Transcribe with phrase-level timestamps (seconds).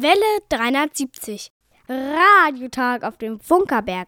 [0.00, 0.14] Welle
[0.48, 1.50] 370.
[1.88, 4.06] Radiotag auf dem Funkerberg.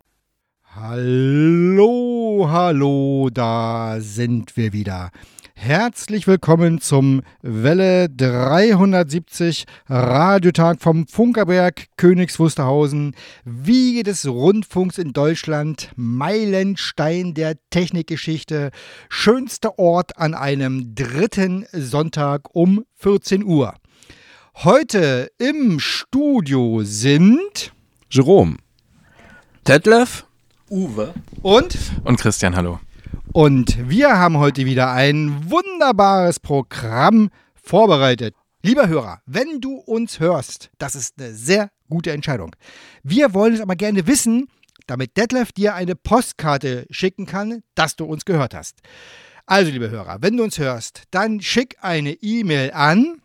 [0.77, 5.11] Hallo, hallo, da sind wir wieder.
[5.57, 15.91] Herzlich willkommen zum Welle 370 Radiotag vom Funkerberg Königs Wusterhausen, Wiege des Rundfunks in Deutschland,
[15.97, 18.71] Meilenstein der Technikgeschichte,
[19.09, 23.75] schönster Ort an einem dritten Sonntag um 14 Uhr.
[24.63, 27.73] Heute im Studio sind
[28.11, 28.59] Jerome,
[29.67, 30.27] Detlef,
[30.69, 32.79] Uwe und und Christian, hallo.
[33.33, 38.35] Und wir haben heute wieder ein wunderbares Programm vorbereitet.
[38.63, 42.55] Lieber Hörer, wenn du uns hörst, das ist eine sehr gute Entscheidung.
[43.03, 44.49] Wir wollen es aber gerne wissen,
[44.87, 48.81] damit Detlef dir eine Postkarte schicken kann, dass du uns gehört hast.
[49.47, 53.23] Also, liebe Hörer, wenn du uns hörst, dann schick eine E-Mail an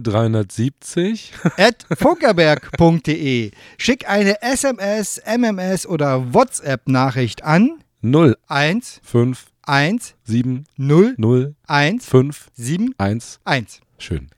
[0.00, 1.32] 370.
[1.56, 3.50] at funkerberg.de.
[3.78, 12.06] Schick eine SMS, MMS oder WhatsApp-Nachricht an 0, 1 5, 1 7, 0 0, 1
[12.06, 13.40] 5, 7 1.
[13.44, 13.80] 1.
[13.98, 14.28] Schön.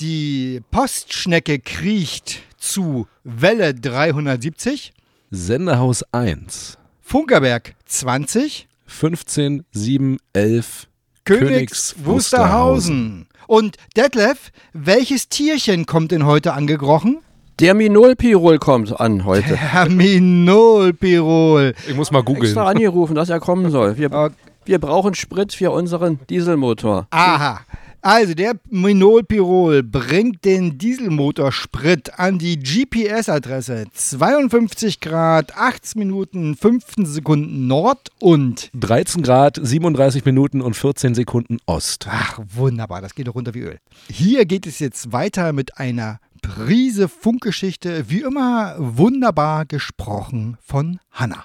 [0.00, 4.94] Die Postschnecke kriecht zu Welle 370,
[5.30, 6.78] Sendehaus 1.
[7.02, 10.88] Funkerberg 20, 15, 7, 11.
[11.24, 13.26] Königs Wusterhausen.
[13.46, 17.18] Und Detlef, welches Tierchen kommt denn heute angekrochen?
[17.60, 19.56] Der Minolpirol kommt an heute.
[19.56, 21.74] Herminolpirol.
[21.88, 22.46] Ich muss mal googeln.
[22.46, 23.98] Extra angerufen, dass er kommen soll.
[23.98, 24.34] Wir, Okay.
[24.64, 27.06] wir brauchen Sprit für unseren Dieselmotor.
[27.10, 27.60] Aha.
[28.04, 37.68] Also der Minolpirol bringt den Dieselmotorsprit an die GPS-Adresse 52 Grad, 18 Minuten, 15 Sekunden
[37.68, 42.08] Nord und 13 Grad, 37 Minuten und 14 Sekunden Ost.
[42.10, 43.78] Ach, wunderbar, das geht doch runter wie Öl.
[44.10, 51.44] Hier geht es jetzt weiter mit einer Prise Funkgeschichte, wie immer wunderbar gesprochen von Hanna.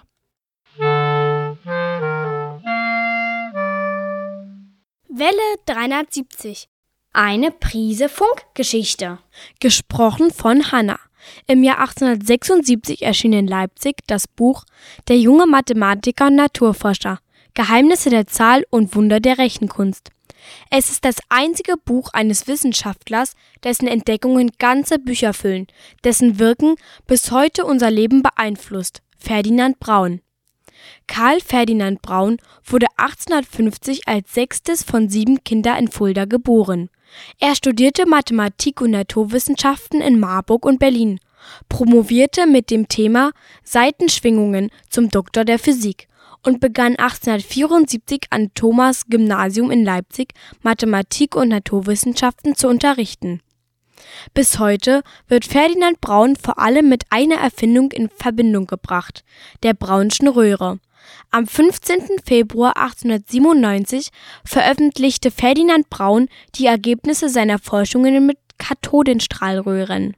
[5.20, 5.32] Welle
[5.66, 6.68] 370.
[7.12, 9.18] Eine Prise Funkgeschichte.
[9.60, 11.00] Gesprochen von Hanna.
[11.48, 14.64] Im Jahr 1876 erschien in Leipzig das Buch
[15.08, 17.18] Der junge Mathematiker und Naturforscher.
[17.56, 20.12] Geheimnisse der Zahl und Wunder der Rechenkunst.
[20.70, 25.66] Es ist das einzige Buch eines Wissenschaftlers, dessen Entdeckungen ganze Bücher füllen,
[26.04, 26.76] dessen Wirken
[27.08, 29.02] bis heute unser Leben beeinflusst.
[29.18, 30.22] Ferdinand Braun.
[31.08, 36.90] Karl Ferdinand Braun wurde 1850 als sechstes von sieben Kindern in Fulda geboren.
[37.40, 41.20] Er studierte Mathematik und Naturwissenschaften in Marburg und Berlin,
[41.70, 43.32] promovierte mit dem Thema
[43.64, 46.08] Seitenschwingungen zum Doktor der Physik
[46.44, 53.42] und begann 1874 an Thomas Gymnasium in Leipzig Mathematik und Naturwissenschaften zu unterrichten.
[54.34, 59.24] Bis heute wird Ferdinand Braun vor allem mit einer Erfindung in Verbindung gebracht,
[59.64, 60.80] der Braunschen Röhre.
[61.32, 62.20] Am 15.
[62.26, 64.10] Februar 1897
[64.44, 70.16] veröffentlichte Ferdinand Braun die Ergebnisse seiner Forschungen mit Kathodenstrahlröhren.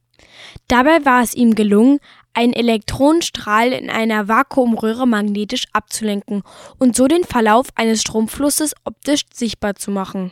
[0.67, 1.99] Dabei war es ihm gelungen,
[2.33, 6.43] einen Elektronenstrahl in einer Vakuumröhre magnetisch abzulenken
[6.77, 10.31] und so den Verlauf eines Stromflusses optisch sichtbar zu machen.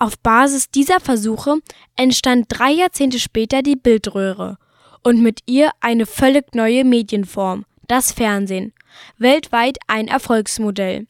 [0.00, 1.56] Auf Basis dieser Versuche
[1.96, 4.56] entstand drei Jahrzehnte später die Bildröhre
[5.02, 8.72] und mit ihr eine völlig neue Medienform, das Fernsehen,
[9.18, 11.08] weltweit ein Erfolgsmodell.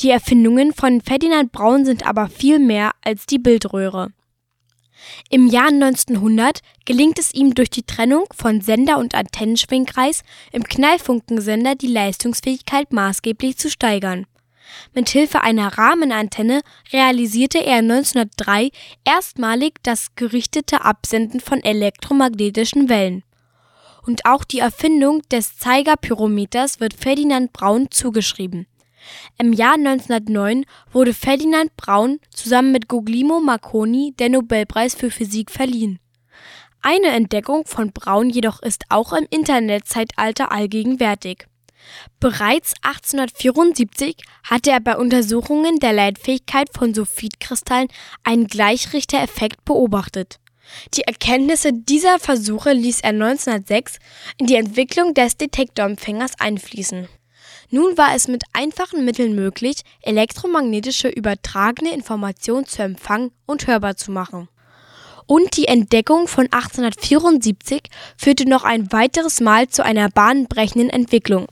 [0.00, 4.12] Die Erfindungen von Ferdinand Braun sind aber viel mehr als die Bildröhre.
[5.30, 10.22] Im Jahr 1900 gelingt es ihm durch die Trennung von Sender- und Antennenschwingkreis
[10.52, 14.26] im Knallfunkensender die Leistungsfähigkeit maßgeblich zu steigern.
[14.94, 16.60] Mit Hilfe einer Rahmenantenne
[16.92, 18.70] realisierte er 1903
[19.04, 23.22] erstmalig das gerichtete Absenden von elektromagnetischen Wellen.
[24.06, 28.66] Und auch die Erfindung des Zeigerpyrometers wird Ferdinand Braun zugeschrieben.
[29.38, 35.98] Im Jahr 1909 wurde Ferdinand Braun zusammen mit Guglielmo Marconi der Nobelpreis für Physik verliehen.
[36.80, 41.46] Eine Entdeckung von Braun jedoch ist auch im Internetzeitalter allgegenwärtig.
[42.20, 47.88] Bereits 1874 hatte er bei Untersuchungen der Leitfähigkeit von Sulfidkristallen
[48.24, 50.38] einen Gleichrichtereffekt beobachtet.
[50.94, 53.98] Die Erkenntnisse dieser Versuche ließ er 1906
[54.36, 57.08] in die Entwicklung des Detektorempfängers einfließen.
[57.70, 64.10] Nun war es mit einfachen Mitteln möglich, elektromagnetische übertragene Informationen zu empfangen und hörbar zu
[64.10, 64.48] machen.
[65.28, 67.82] Und die Entdeckung von 1874
[68.16, 71.48] führte noch ein weiteres Mal zu einer bahnbrechenden Entwicklung.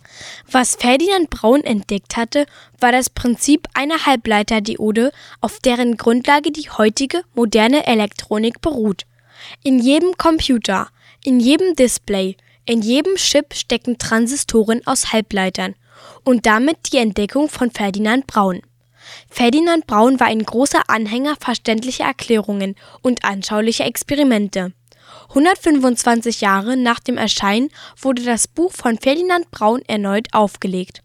[0.50, 2.46] Was Ferdinand Braun entdeckt hatte,
[2.80, 5.12] war das Prinzip einer Halbleiterdiode,
[5.42, 9.02] auf deren Grundlage die heutige moderne Elektronik beruht.
[9.62, 10.88] In jedem Computer,
[11.22, 15.74] in jedem Display, in jedem Chip stecken Transistoren aus Halbleitern
[16.24, 18.62] und damit die Entdeckung von Ferdinand Braun.
[19.30, 24.72] Ferdinand Braun war ein großer Anhänger verständlicher Erklärungen und anschaulicher Experimente.
[25.28, 27.70] 125 Jahre nach dem Erscheinen
[28.00, 31.02] wurde das Buch von Ferdinand Braun erneut aufgelegt.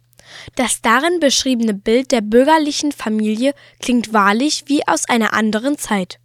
[0.56, 6.20] Das darin beschriebene Bild der bürgerlichen Familie klingt wahrlich wie aus einer anderen Zeit.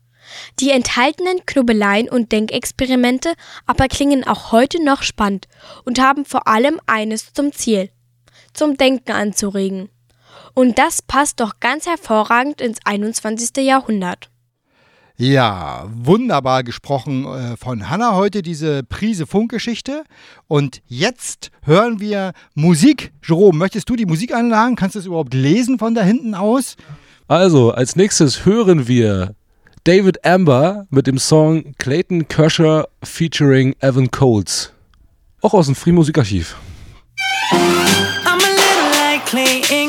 [0.61, 3.35] Die enthaltenen Knubbeleien und Denkexperimente
[3.65, 5.47] aber klingen auch heute noch spannend
[5.85, 7.91] und haben vor allem eines zum Ziel,
[8.53, 9.88] zum Denken anzuregen.
[10.58, 13.58] Und das passt doch ganz hervorragend ins 21.
[13.58, 14.31] Jahrhundert.
[15.19, 20.05] Ja, wunderbar gesprochen äh, von Hanna heute, diese Prise Funkgeschichte.
[20.49, 23.12] Und jetzt hören wir Musik.
[23.23, 24.76] Jerome, möchtest du die Musik anlagen?
[24.76, 26.76] Kannst du es überhaupt lesen von da hinten aus?
[27.29, 29.35] Also, als nächstes hören wir
[29.85, 34.73] David Amber mit dem Song Clayton Kershaw featuring Evan Coles.
[35.43, 36.56] Auch aus dem Free Musikarchiv.
[37.52, 39.86] I'm a little like Clayton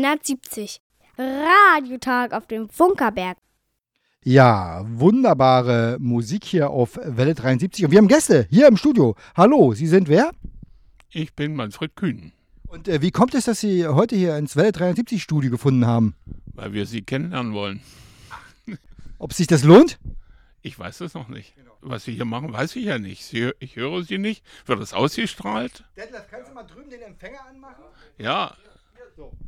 [0.00, 0.82] 370.
[1.16, 3.38] Radiotag auf dem Funkerberg.
[4.22, 7.86] Ja, wunderbare Musik hier auf Welle 73.
[7.86, 9.16] Und wir haben Gäste hier im Studio.
[9.34, 10.32] Hallo, Sie sind wer?
[11.10, 12.32] Ich bin Manfred Kühn.
[12.66, 16.14] Und äh, wie kommt es, dass Sie heute hier ins Welle 73 Studio gefunden haben?
[16.52, 17.80] Weil wir Sie kennenlernen wollen.
[19.18, 19.98] Ob sich das lohnt?
[20.60, 21.54] Ich weiß es noch nicht.
[21.56, 21.72] Genau.
[21.80, 23.24] Was Sie hier machen, weiß ich ja nicht.
[23.24, 24.44] Sie, ich höre Sie nicht.
[24.66, 25.84] Wird das ausgestrahlt?
[25.96, 27.84] Detlef, kannst du mal drüben den Empfänger anmachen?
[28.18, 28.54] Ja.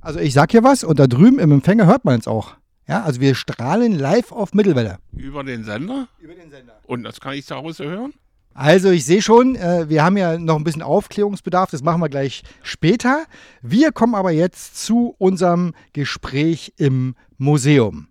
[0.01, 2.55] Also ich sag hier was und da drüben im Empfänger hört man es auch.
[2.87, 4.99] Ja, also wir strahlen live auf Mittelwelle.
[5.13, 6.09] Über den Sender?
[6.19, 6.81] Über den Sender.
[6.87, 8.15] Und das kann ich zu Hause hören?
[8.55, 12.09] Also ich sehe schon, äh, wir haben ja noch ein bisschen Aufklärungsbedarf, das machen wir
[12.09, 13.25] gleich später.
[13.63, 18.09] Wir kommen aber jetzt zu unserem Gespräch im Museum.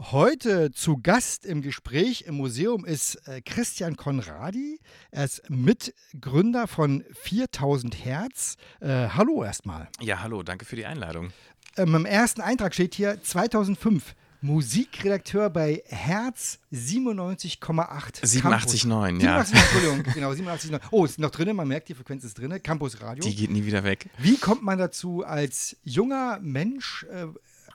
[0.00, 4.78] Heute zu Gast im Gespräch im Museum ist äh, Christian Konradi.
[5.10, 8.54] Er ist Mitgründer von 4000 Hertz.
[8.78, 9.88] Äh, hallo erstmal.
[9.98, 11.32] Ja, hallo, danke für die Einladung.
[11.76, 14.14] Ähm, Im ersten Eintrag steht hier 2005.
[14.40, 18.22] Musikredakteur bei Herz 97,8.
[18.22, 19.42] 87,9, ja.
[19.42, 20.80] 87, Entschuldigung, genau, 87,9.
[20.92, 22.56] Oh, ist noch drin, man merkt, die Frequenz ist drin.
[22.62, 23.24] Campus Radio.
[23.24, 24.08] Die geht nie wieder weg.
[24.16, 27.26] Wie kommt man dazu, als junger Mensch äh,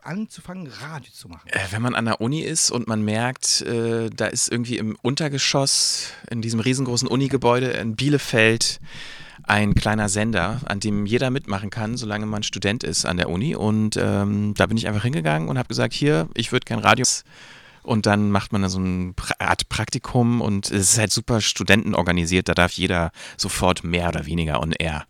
[0.06, 1.48] anzufangen, Radio zu machen?
[1.48, 4.98] Äh, wenn man an der Uni ist und man merkt, äh, da ist irgendwie im
[5.02, 8.80] Untergeschoss in diesem riesengroßen Unigebäude in Bielefeld
[9.44, 13.56] ein kleiner Sender, an dem jeder mitmachen kann, solange man Student ist an der Uni.
[13.56, 17.06] Und ähm, da bin ich einfach hingegangen und habe gesagt, hier, ich würde kein Radio.
[17.84, 22.48] Und dann macht man da so eine Art Praktikum und es ist halt super studentenorganisiert,
[22.48, 25.06] da darf jeder sofort mehr oder weniger on air.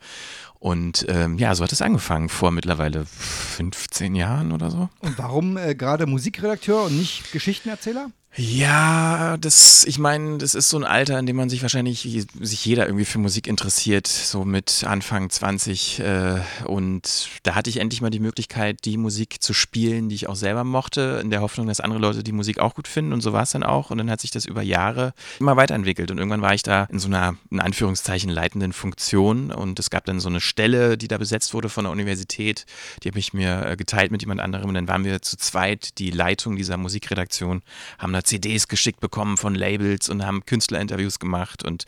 [0.64, 4.88] Und ähm, ja, so hat es angefangen, vor mittlerweile 15 Jahren oder so.
[5.02, 8.12] Und warum äh, gerade Musikredakteur und nicht Geschichtenerzähler?
[8.36, 12.66] Ja, das, ich meine, das ist so ein Alter, in dem man sich wahrscheinlich, sich
[12.66, 16.00] jeder irgendwie für Musik interessiert, so mit Anfang 20.
[16.00, 20.30] Äh, und da hatte ich endlich mal die Möglichkeit, die Musik zu spielen, die ich
[20.30, 23.14] auch selber mochte, in der Hoffnung, dass andere Leute die Musik auch gut finden.
[23.14, 23.92] Und so war es dann auch.
[23.92, 26.10] Und dann hat sich das über Jahre immer weiterentwickelt.
[26.10, 29.52] Und irgendwann war ich da in so einer, in Anführungszeichen, leitenden Funktion.
[29.52, 32.66] Und es gab dann so eine Stelle, die da besetzt wurde von der Universität.
[33.04, 34.70] Die habe ich mir äh, geteilt mit jemand anderem.
[34.70, 37.62] Und dann waren wir zu zweit die Leitung dieser Musikredaktion,
[38.00, 41.86] haben da CDs geschickt bekommen von Labels und haben Künstlerinterviews gemacht und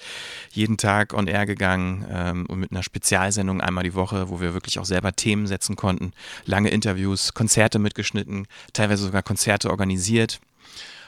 [0.51, 4.54] jeden Tag on air gegangen ähm, und mit einer Spezialsendung einmal die Woche, wo wir
[4.54, 6.13] wirklich auch selber Themen setzen konnten.
[6.46, 10.39] Lange Interviews, Konzerte mitgeschnitten, teilweise sogar Konzerte organisiert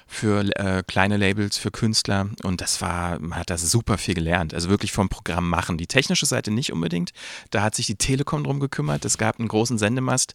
[0.07, 4.53] für äh, kleine Labels, für Künstler und das war, man hat das super viel gelernt,
[4.53, 5.77] also wirklich vom Programm machen.
[5.77, 7.11] Die technische Seite nicht unbedingt,
[7.51, 9.03] da hat sich die Telekom drum gekümmert.
[9.05, 10.33] Es gab einen großen Sendemast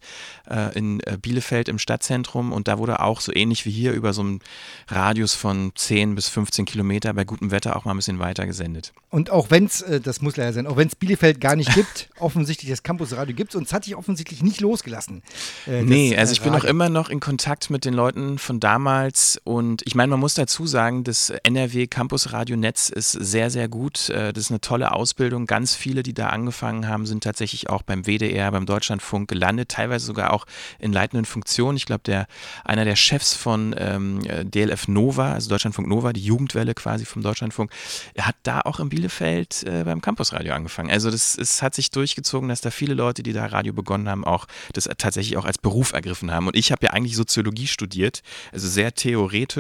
[0.48, 4.12] äh, in äh, Bielefeld im Stadtzentrum und da wurde auch so ähnlich wie hier über
[4.12, 4.40] so einen
[4.88, 8.92] Radius von 10 bis 15 Kilometer bei gutem Wetter auch mal ein bisschen weiter gesendet.
[9.08, 11.74] Und auch wenn es, äh, das muss leider sein, auch wenn es Bielefeld gar nicht
[11.74, 15.22] gibt, offensichtlich das Campusradio gibt es und es hat dich offensichtlich nicht losgelassen.
[15.66, 18.60] Äh, nee, das, also ich bin auch immer noch in Kontakt mit den Leuten von
[18.60, 23.12] damals und und ich meine, man muss dazu sagen, das NRW Campus Radio Netz ist
[23.12, 24.08] sehr, sehr gut.
[24.08, 25.46] Äh, das ist eine tolle Ausbildung.
[25.46, 30.04] Ganz viele, die da angefangen haben, sind tatsächlich auch beim WDR, beim Deutschlandfunk gelandet, teilweise
[30.04, 30.46] sogar auch
[30.80, 31.76] in leitenden Funktionen.
[31.76, 32.26] Ich glaube, der,
[32.64, 37.70] einer der Chefs von ähm, DLF Nova, also Deutschlandfunk Nova, die Jugendwelle quasi vom Deutschlandfunk,
[38.18, 40.90] hat da auch in Bielefeld äh, beim Campusradio angefangen.
[40.90, 44.24] Also das ist, hat sich durchgezogen, dass da viele Leute, die da Radio begonnen haben,
[44.24, 46.48] auch das tatsächlich auch als Beruf ergriffen haben.
[46.48, 49.51] Und ich habe ja eigentlich Soziologie studiert, also sehr theoretisch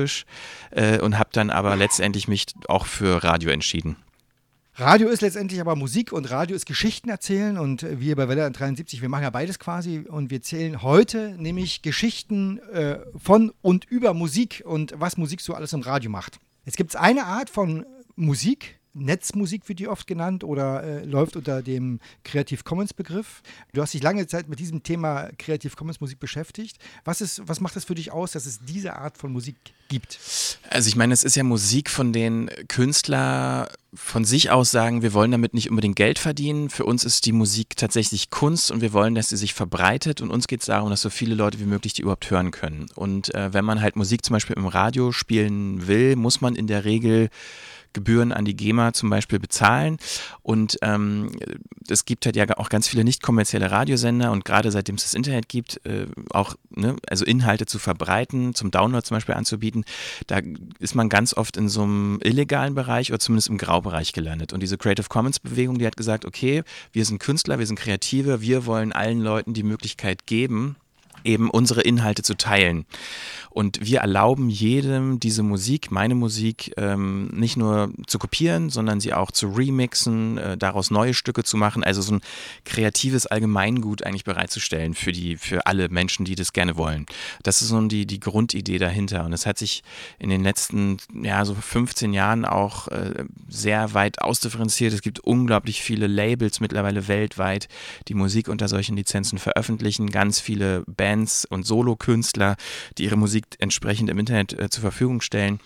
[0.70, 3.96] äh, und habe dann aber letztendlich mich auch für Radio entschieden.
[4.76, 9.02] Radio ist letztendlich aber Musik und Radio ist Geschichten erzählen und wir bei Welle 73,
[9.02, 14.14] wir machen ja beides quasi und wir zählen heute nämlich Geschichten äh, von und über
[14.14, 16.38] Musik und was Musik so alles im Radio macht.
[16.64, 17.84] Es gibt eine Art von
[18.16, 23.42] Musik, Netzmusik wird die oft genannt oder äh, läuft unter dem Creative Commons Begriff.
[23.72, 26.78] Du hast dich lange Zeit mit diesem Thema Creative Commons Musik beschäftigt.
[27.04, 29.56] Was, ist, was macht es für dich aus, dass es diese Art von Musik
[29.88, 30.18] gibt?
[30.68, 35.12] Also ich meine, es ist ja Musik, von denen Künstler von sich aus sagen, wir
[35.12, 36.70] wollen damit nicht unbedingt Geld verdienen.
[36.70, 40.30] Für uns ist die Musik tatsächlich Kunst und wir wollen, dass sie sich verbreitet und
[40.30, 42.86] uns geht es darum, dass so viele Leute wie möglich die überhaupt hören können.
[42.94, 46.66] Und äh, wenn man halt Musik zum Beispiel im Radio spielen will, muss man in
[46.66, 47.28] der Regel
[47.92, 49.98] Gebühren an die GEMA zum Beispiel bezahlen.
[50.42, 51.30] Und ähm,
[51.88, 55.14] es gibt halt ja auch ganz viele nicht kommerzielle Radiosender und gerade seitdem es das
[55.14, 59.84] Internet gibt, äh, auch ne, also Inhalte zu verbreiten, zum Download zum Beispiel anzubieten,
[60.26, 60.40] da
[60.78, 64.52] ist man ganz oft in so einem illegalen Bereich oder zumindest im Graubereich gelandet.
[64.52, 68.40] Und diese Creative Commons Bewegung, die hat gesagt, okay, wir sind Künstler, wir sind Kreative,
[68.40, 70.76] wir wollen allen Leuten die Möglichkeit geben,
[71.24, 72.86] eben unsere Inhalte zu teilen.
[73.52, 79.12] Und wir erlauben jedem diese Musik, meine Musik, ähm, nicht nur zu kopieren, sondern sie
[79.12, 82.20] auch zu remixen, äh, daraus neue Stücke zu machen, also so ein
[82.64, 87.04] kreatives Allgemeingut eigentlich bereitzustellen für die, für alle Menschen, die das gerne wollen.
[87.42, 89.26] Das ist so die, die Grundidee dahinter.
[89.26, 89.82] Und es hat sich
[90.18, 94.94] in den letzten, ja, so 15 Jahren auch äh, sehr weit ausdifferenziert.
[94.94, 97.68] Es gibt unglaublich viele Labels mittlerweile weltweit,
[98.08, 100.10] die Musik unter solchen Lizenzen veröffentlichen.
[100.10, 101.11] Ganz viele Bands
[101.48, 102.56] und Solokünstler,
[102.98, 105.60] die ihre Musik entsprechend im Internet äh, zur Verfügung stellen.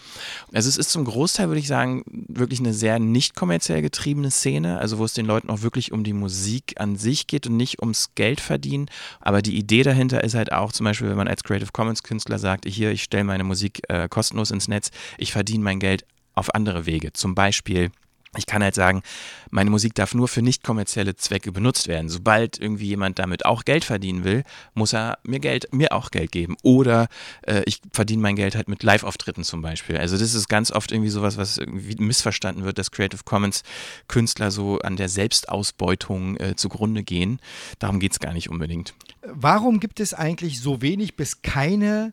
[0.52, 4.78] Also es ist zum Großteil, würde ich sagen, wirklich eine sehr nicht kommerziell getriebene Szene,
[4.78, 7.80] also wo es den Leuten auch wirklich um die Musik an sich geht und nicht
[7.80, 8.86] ums Geld verdienen.
[9.20, 12.38] Aber die Idee dahinter ist halt auch zum Beispiel, wenn man als Creative Commons Künstler
[12.38, 16.54] sagt, hier, ich stelle meine Musik äh, kostenlos ins Netz, ich verdiene mein Geld auf
[16.54, 17.12] andere Wege.
[17.12, 17.90] Zum Beispiel
[18.36, 19.02] ich kann halt sagen,
[19.50, 22.08] meine Musik darf nur für nicht kommerzielle Zwecke benutzt werden.
[22.08, 24.42] Sobald irgendwie jemand damit auch Geld verdienen will,
[24.74, 26.56] muss er mir Geld, mir auch Geld geben.
[26.62, 27.08] Oder
[27.42, 29.96] äh, ich verdiene mein Geld halt mit Live-Auftritten zum Beispiel.
[29.96, 33.62] Also das ist ganz oft irgendwie sowas, was irgendwie missverstanden wird, dass Creative Commons
[34.08, 37.40] Künstler so an der Selbstausbeutung äh, zugrunde gehen.
[37.78, 38.94] Darum geht es gar nicht unbedingt.
[39.22, 42.12] Warum gibt es eigentlich so wenig bis keine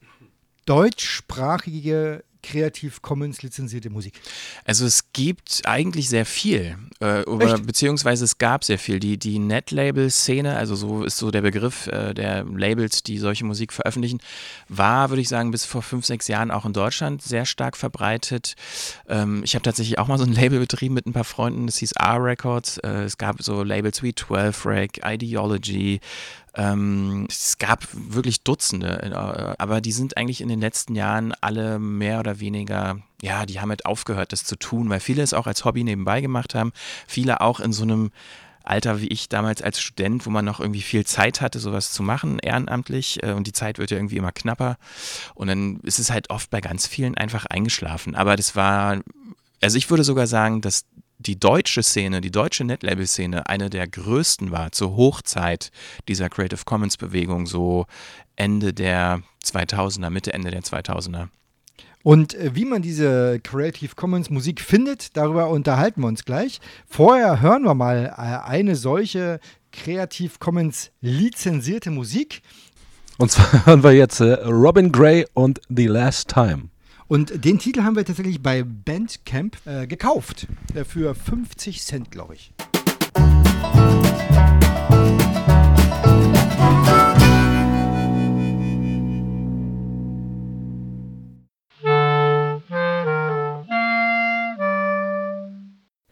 [0.66, 4.20] deutschsprachige Creative Commons lizenzierte Musik?
[4.66, 9.00] Also es gibt eigentlich sehr viel, äh, oder, beziehungsweise es gab sehr viel.
[9.00, 13.74] Die, die Net-Label-Szene, also so ist so der Begriff äh, der Labels, die solche Musik
[13.74, 14.20] veröffentlichen,
[14.70, 18.56] war, würde ich sagen, bis vor fünf, sechs Jahren auch in Deutschland sehr stark verbreitet.
[19.08, 21.78] Ähm, ich habe tatsächlich auch mal so ein Label betrieben mit ein paar Freunden, das
[21.78, 22.78] hieß R-Records.
[22.80, 26.00] Äh, es gab so Labels wie 12 Rack, Ideology,
[26.56, 31.80] ähm, es gab wirklich Dutzende, äh, aber die sind eigentlich in den letzten Jahren alle
[31.80, 35.48] mehr oder weniger, ja, die haben halt aufgehört, das zu tun, weil viele es auch
[35.48, 36.72] als Hobby nebenbei gemacht haben.
[37.08, 38.12] Viele auch in so einem
[38.64, 42.02] Alter wie ich damals als Student, wo man noch irgendwie viel Zeit hatte, sowas zu
[42.02, 43.22] machen, ehrenamtlich.
[43.24, 44.78] Äh, und die Zeit wird ja irgendwie immer knapper.
[45.36, 48.16] Und dann ist es halt oft bei ganz vielen einfach eingeschlafen.
[48.16, 49.02] Aber das war,
[49.62, 50.86] also ich würde sogar sagen, dass
[51.26, 55.72] die deutsche Szene, die deutsche Netlabel-Szene eine der größten war zur Hochzeit
[56.08, 57.86] dieser Creative Commons-Bewegung, so
[58.36, 61.30] Ende der 2000er, Mitte, Ende der 2000er.
[62.04, 66.60] Und äh, wie man diese Creative Commons Musik findet, darüber unterhalten wir uns gleich.
[66.86, 69.40] Vorher hören wir mal äh, eine solche
[69.72, 72.42] Creative Commons lizenzierte Musik.
[73.18, 76.73] Und zwar hören wir jetzt äh, Robin Gray und The Last Time.
[77.08, 80.48] Und den Titel haben wir tatsächlich bei Bandcamp äh, gekauft.
[80.74, 82.54] Äh, für 50 Cent, glaube ich.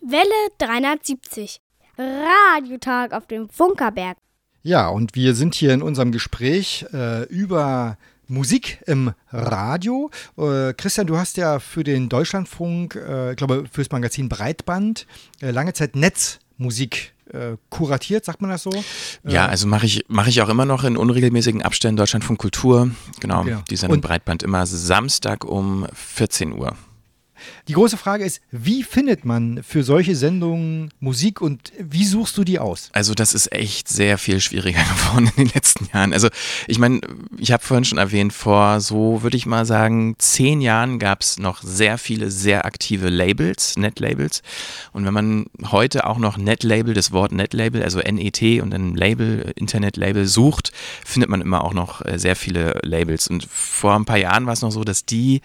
[0.01, 1.61] Welle 370.
[1.97, 4.17] Radiotag auf dem Funkerberg.
[4.63, 7.97] Ja, und wir sind hier in unserem Gespräch äh, über
[8.31, 10.09] Musik im Radio.
[10.37, 15.05] Äh, Christian, du hast ja für den Deutschlandfunk, äh, ich glaube fürs Magazin Breitband,
[15.41, 18.71] äh, lange Zeit Netzmusik äh, kuratiert, sagt man das so?
[19.27, 22.91] Ja, also mache ich, mach ich auch immer noch in unregelmäßigen Abständen Deutschlandfunk Kultur.
[23.19, 23.61] Genau, genau.
[23.69, 26.75] die Sendung Breitband immer Samstag um 14 Uhr.
[27.67, 32.43] Die große Frage ist, wie findet man für solche Sendungen Musik und wie suchst du
[32.43, 32.89] die aus?
[32.93, 36.13] Also das ist echt sehr viel schwieriger geworden in den letzten Jahren.
[36.13, 36.29] Also
[36.67, 37.01] ich meine,
[37.37, 41.39] ich habe vorhin schon erwähnt, vor so würde ich mal sagen, zehn Jahren gab es
[41.39, 44.41] noch sehr viele sehr aktive Labels, Netlabels.
[44.91, 49.51] Und wenn man heute auch noch Netlabel, das Wort Netlabel, also NET und ein Label,
[49.55, 50.71] Internetlabel sucht,
[51.05, 53.27] findet man immer auch noch äh, sehr viele Labels.
[53.27, 55.41] Und vor ein paar Jahren war es noch so, dass die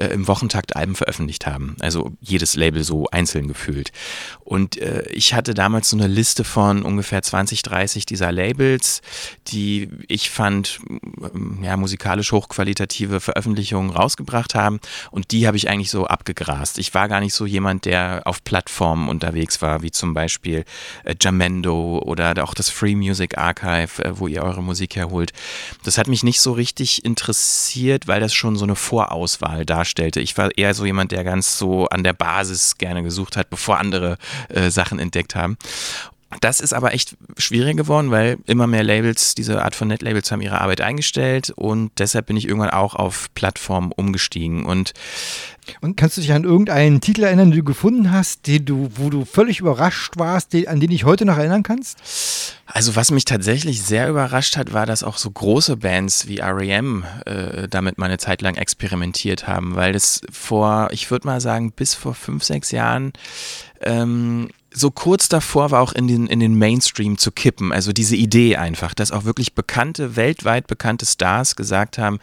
[0.00, 1.76] äh, im Wochentakt Alben veröffentlicht haben.
[1.80, 3.92] Also jedes Label so einzeln gefühlt.
[4.40, 9.02] Und äh, ich hatte damals so eine Liste von ungefähr 20, 30 dieser Labels,
[9.48, 14.80] die ich fand, ähm, ja, musikalisch hochqualitative Veröffentlichungen rausgebracht haben.
[15.10, 16.78] Und die habe ich eigentlich so abgegrast.
[16.78, 20.64] Ich war gar nicht so jemand, der auf Plattformen unterwegs war, wie zum Beispiel
[21.04, 25.32] äh, Jamendo oder auch das Free Music Archive, äh, wo ihr eure Musik herholt.
[25.84, 30.20] Das hat mich nicht so richtig interessiert, weil das schon so eine Vorauswahl darstellte.
[30.20, 33.78] Ich war eher so jemand, der ganz so an der Basis gerne gesucht hat, bevor
[33.78, 34.16] andere
[34.48, 35.56] äh, Sachen entdeckt haben.
[36.40, 40.40] Das ist aber echt schwieriger geworden, weil immer mehr Labels, diese Art von Netlabels haben
[40.40, 44.92] ihre Arbeit eingestellt und deshalb bin ich irgendwann auch auf Plattformen umgestiegen und
[45.80, 49.10] und kannst du dich an irgendeinen Titel erinnern, den du gefunden hast, den du, wo
[49.10, 52.56] du völlig überrascht warst, den, an den dich heute noch erinnern kannst?
[52.66, 57.04] Also was mich tatsächlich sehr überrascht hat, war, dass auch so große Bands wie R.E.M.
[57.26, 61.72] Äh, damit mal eine Zeit lang experimentiert haben, weil das vor, ich würde mal sagen,
[61.72, 63.12] bis vor fünf, sechs Jahren
[63.82, 67.72] ähm, so kurz davor war auch in den, in den Mainstream zu kippen.
[67.72, 72.20] Also diese Idee einfach, dass auch wirklich bekannte, weltweit bekannte Stars gesagt haben,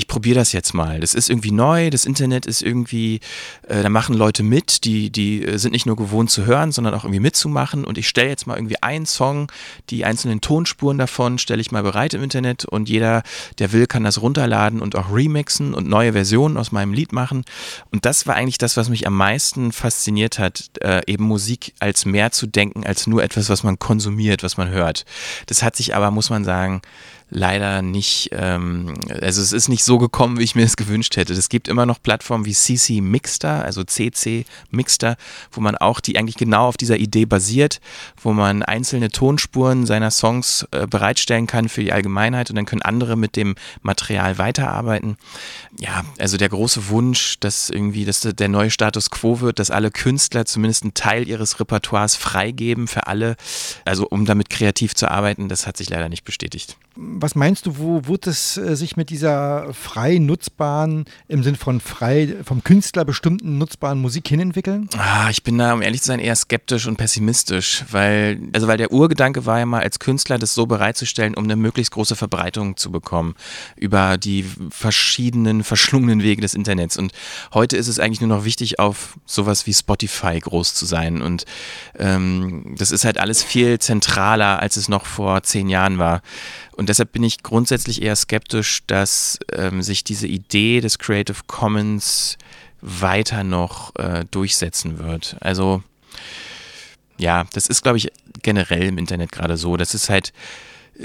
[0.00, 0.98] ich probiere das jetzt mal.
[1.00, 3.20] Das ist irgendwie neu, das Internet ist irgendwie,
[3.68, 6.94] äh, da machen Leute mit, die, die äh, sind nicht nur gewohnt zu hören, sondern
[6.94, 7.84] auch irgendwie mitzumachen.
[7.84, 9.52] Und ich stelle jetzt mal irgendwie einen Song,
[9.90, 13.22] die einzelnen Tonspuren davon stelle ich mal bereit im Internet und jeder,
[13.58, 17.44] der will, kann das runterladen und auch remixen und neue Versionen aus meinem Lied machen.
[17.92, 22.06] Und das war eigentlich das, was mich am meisten fasziniert hat, äh, eben Musik als
[22.06, 25.04] mehr zu denken, als nur etwas, was man konsumiert, was man hört.
[25.44, 26.80] Das hat sich aber, muss man sagen,
[27.30, 31.32] leider nicht, ähm, also es ist nicht so gekommen, wie ich mir es gewünscht hätte.
[31.32, 35.16] Es gibt immer noch Plattformen wie CC Mixter, also CC Mixter,
[35.52, 37.80] wo man auch, die eigentlich genau auf dieser Idee basiert,
[38.20, 42.82] wo man einzelne Tonspuren seiner Songs äh, bereitstellen kann für die Allgemeinheit und dann können
[42.82, 45.16] andere mit dem Material weiterarbeiten.
[45.78, 49.90] Ja, also der große Wunsch, dass irgendwie dass der neue Status quo wird, dass alle
[49.90, 53.36] Künstler zumindest einen Teil ihres Repertoires freigeben für alle,
[53.84, 56.76] also um damit kreativ zu arbeiten, das hat sich leider nicht bestätigt
[57.20, 61.80] was meinst du, wo wird es äh, sich mit dieser frei nutzbaren, im Sinn von
[61.80, 64.88] frei vom Künstler bestimmten nutzbaren Musik hinentwickeln?
[64.96, 68.78] Ah, ich bin da, um ehrlich zu sein, eher skeptisch und pessimistisch, weil, also weil
[68.78, 72.76] der Urgedanke war ja mal, als Künstler das so bereitzustellen, um eine möglichst große Verbreitung
[72.76, 73.34] zu bekommen
[73.76, 76.96] über die verschiedenen verschlungenen Wege des Internets.
[76.96, 77.12] Und
[77.52, 81.22] heute ist es eigentlich nur noch wichtig, auf sowas wie Spotify groß zu sein.
[81.22, 81.44] Und
[81.98, 86.22] ähm, das ist halt alles viel zentraler, als es noch vor zehn Jahren war.
[86.80, 92.38] Und deshalb bin ich grundsätzlich eher skeptisch, dass ähm, sich diese Idee des Creative Commons
[92.80, 95.36] weiter noch äh, durchsetzen wird.
[95.40, 95.82] Also
[97.18, 99.76] ja, das ist, glaube ich, generell im Internet gerade so.
[99.76, 100.32] Das ist halt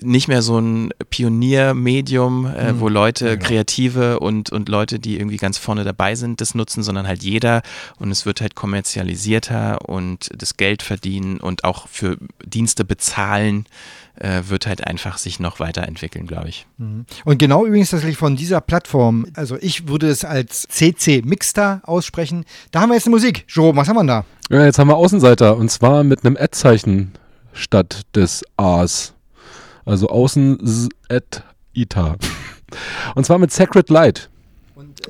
[0.02, 2.80] nicht mehr so ein Pioniermedium, äh, mhm.
[2.80, 6.84] wo Leute, ja, Kreative und, und Leute, die irgendwie ganz vorne dabei sind, das nutzen,
[6.84, 7.62] sondern halt jeder.
[7.98, 13.65] Und es wird halt kommerzialisierter und das Geld verdienen und auch für Dienste bezahlen
[14.17, 16.65] äh, wird halt einfach sich noch weiterentwickeln, glaube ich.
[16.78, 17.06] Mhm.
[17.26, 22.45] Und genau übrigens tatsächlich von dieser Plattform, also ich würde es als CC Mixter aussprechen.
[22.71, 23.45] Da haben wir jetzt eine Musik.
[23.50, 24.26] Jerome, was haben wir da?
[24.50, 27.13] Ja, jetzt haben wir Außenseiter und zwar mit einem Ad-Zeichen
[27.54, 29.14] statt des A's.
[29.86, 31.43] Also außen at
[31.74, 32.15] ita.
[33.13, 34.30] Und zwar mit Sacred Light.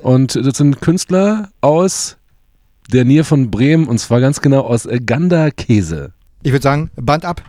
[0.02, 2.18] Und, äh, das sind Künstler aus
[2.92, 6.12] der Nähe von Bremen und zwar ganz genau aus Ganda Käse.
[6.42, 7.42] Ich würde sagen, Band ab.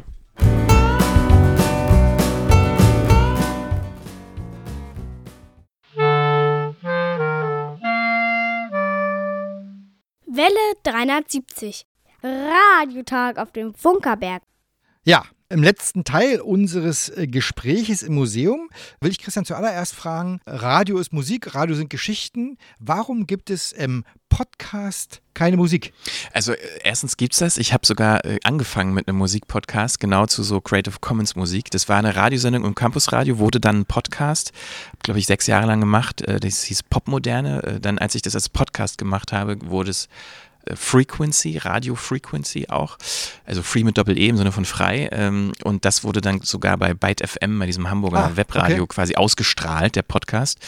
[10.26, 11.86] Welle 370.
[12.24, 14.42] Radiotag auf dem Funkerberg.
[15.04, 20.98] Ja, im letzten Teil unseres äh, Gespräches im Museum will ich Christian zuallererst fragen, Radio
[20.98, 22.58] ist Musik, Radio sind Geschichten.
[22.80, 25.94] Warum gibt es im Podcast keine Musik?
[26.34, 27.58] Also äh, erstens gibt es das.
[27.58, 31.72] Ich habe sogar äh, angefangen mit einem Musikpodcast, genau zu so Creative Commons Musik.
[31.72, 34.52] Das war eine Radiosendung im Campusradio, wurde dann ein Podcast,
[35.02, 36.24] glaube ich, sechs Jahre lang gemacht.
[36.28, 37.80] Das hieß Popmoderne.
[37.82, 40.10] Dann, als ich das als Podcast gemacht habe, wurde es
[40.76, 42.98] Frequency, Radio Frequency auch,
[43.46, 45.10] also Free mit Doppel-E im Sinne von frei.
[45.12, 48.96] Ähm, und das wurde dann sogar bei Byte FM, bei diesem Hamburger ah, Webradio okay.
[48.96, 50.60] quasi ausgestrahlt, der Podcast.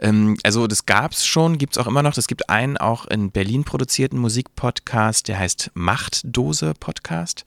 [0.00, 2.16] Ähm, also das gab es schon, gibt es auch immer noch.
[2.16, 7.44] Es gibt einen auch in Berlin produzierten Musikpodcast, der heißt Machtdose Podcast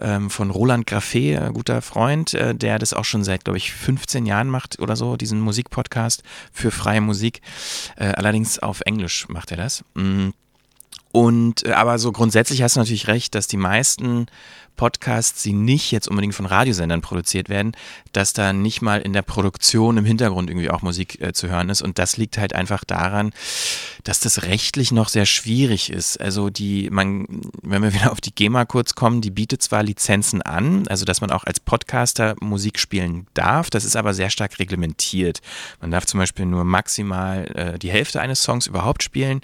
[0.00, 3.72] ähm, von Roland Graffé, ein guter Freund, äh, der das auch schon seit, glaube ich,
[3.72, 7.40] 15 Jahren macht oder so, diesen Musikpodcast für freie Musik.
[7.96, 9.84] Äh, allerdings auf Englisch macht er das.
[9.94, 10.30] Mm.
[11.12, 14.26] Und äh, aber so grundsätzlich hast du natürlich recht, dass die meisten
[14.82, 17.70] Podcasts, die nicht jetzt unbedingt von Radiosendern produziert werden,
[18.10, 21.68] dass da nicht mal in der Produktion im Hintergrund irgendwie auch Musik äh, zu hören
[21.68, 21.82] ist.
[21.82, 23.32] Und das liegt halt einfach daran,
[24.02, 26.20] dass das rechtlich noch sehr schwierig ist.
[26.20, 30.42] Also die, man, wenn wir wieder auf die GEMA kurz kommen, die bietet zwar Lizenzen
[30.42, 34.58] an, also dass man auch als Podcaster Musik spielen darf, das ist aber sehr stark
[34.58, 35.42] reglementiert.
[35.80, 39.42] Man darf zum Beispiel nur maximal äh, die Hälfte eines Songs überhaupt spielen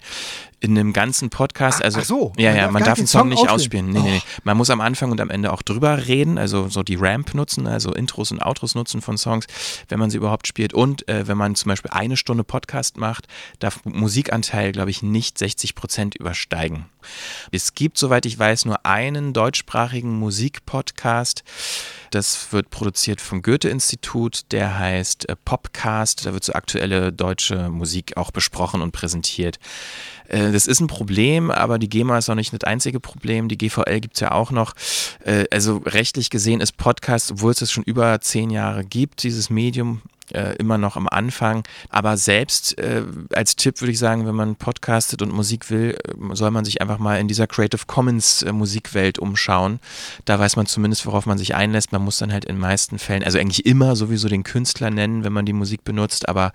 [0.60, 3.28] in einem ganzen Podcast, Ach, also ach so, ja, ja, man darf einen Song Song
[3.28, 3.90] nicht ausspielen.
[3.90, 4.22] Nee, nee, nee.
[4.44, 7.66] Man muss am Anfang und am Ende auch drüber reden, also so die Ramp nutzen,
[7.66, 9.46] also Intros und Outros nutzen von Songs,
[9.88, 10.72] wenn man sie überhaupt spielt.
[10.72, 13.26] Und äh, wenn man zum Beispiel eine Stunde Podcast macht,
[13.58, 16.86] darf Musikanteil, glaube ich, nicht 60 Prozent übersteigen.
[17.52, 21.44] Es gibt, soweit ich weiß, nur einen deutschsprachigen Musikpodcast.
[22.10, 26.26] Das wird produziert vom Goethe-Institut, der heißt äh, Popcast.
[26.26, 29.58] Da wird so aktuelle deutsche Musik auch besprochen und präsentiert.
[30.28, 33.48] Äh, Das ist ein Problem, aber die GEMA ist auch nicht das einzige Problem.
[33.48, 34.74] Die GVL gibt es ja auch noch.
[35.24, 39.50] Äh, Also rechtlich gesehen ist Podcast, obwohl es es schon über zehn Jahre gibt, dieses
[39.50, 41.62] Medium, äh, immer noch am Anfang.
[41.88, 46.34] Aber selbst äh, als Tipp würde ich sagen, wenn man podcastet und Musik will, äh,
[46.34, 49.80] soll man sich einfach mal in dieser Creative Commons äh, Musikwelt umschauen.
[50.24, 51.92] Da weiß man zumindest, worauf man sich einlässt.
[51.92, 55.32] Man muss dann halt in meisten Fällen, also eigentlich immer sowieso den Künstler nennen, wenn
[55.32, 56.52] man die Musik benutzt, aber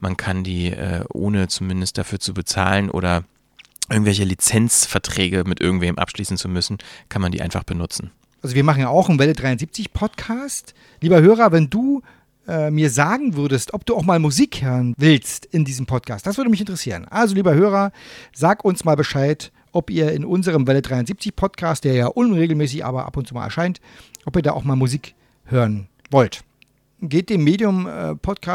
[0.00, 3.24] man kann die äh, ohne zumindest dafür zu bezahlen oder
[3.90, 8.10] irgendwelche Lizenzverträge mit irgendwem abschließen zu müssen, kann man die einfach benutzen.
[8.42, 10.74] Also wir machen ja auch einen Welle 73 Podcast.
[11.00, 12.02] Lieber Hörer, wenn du
[12.46, 16.36] äh, mir sagen würdest, ob du auch mal Musik hören willst in diesem Podcast, das
[16.36, 17.06] würde mich interessieren.
[17.08, 17.92] Also lieber Hörer,
[18.32, 23.06] sag uns mal Bescheid, ob ihr in unserem Welle 73 Podcast, der ja unregelmäßig, aber
[23.06, 23.80] ab und zu mal erscheint,
[24.24, 26.44] ob ihr da auch mal Musik hören wollt.
[27.00, 28.14] Geht dem Medium äh,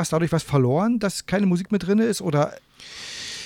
[0.09, 2.53] dadurch was verloren, dass keine Musik mit drin ist oder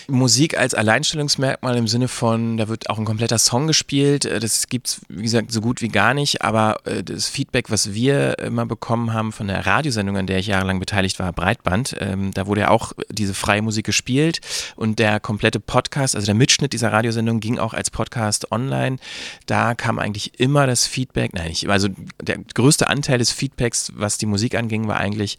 [0.08, 4.26] Musik als Alleinstellungsmerkmal im Sinne von, da wird auch ein kompletter Song gespielt.
[4.26, 6.42] äh, Das gibt es, wie gesagt, so gut wie gar nicht.
[6.42, 10.48] Aber äh, das Feedback, was wir immer bekommen haben von der Radiosendung, an der ich
[10.48, 14.42] jahrelang beteiligt war, Breitband, ähm, da wurde ja auch diese freie Musik gespielt.
[14.76, 18.98] Und der komplette Podcast, also der Mitschnitt dieser Radiosendung, ging auch als Podcast online.
[19.46, 21.90] Da kam eigentlich immer das Feedback, nein, nicht, also
[22.22, 25.38] der größte Anteil des Feedbacks, was die Musik anging, war eigentlich,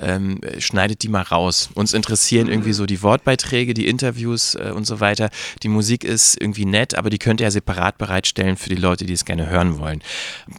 [0.00, 1.70] ähm, schneidet die mal raus.
[1.74, 5.30] Uns interessieren irgendwie so die Wortbeiträge, die Interviews äh, und so weiter.
[5.62, 9.06] Die Musik ist irgendwie nett, aber die könnt ihr ja separat bereitstellen für die Leute,
[9.06, 10.02] die es gerne hören wollen.